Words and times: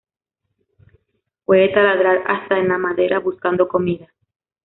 Puede 1.45 1.69
taladrar 1.69 2.23
hasta 2.25 2.57
en 2.57 2.69
la 2.69 2.79
madera 2.79 3.19
buscando 3.19 3.67
comida. 3.67 4.11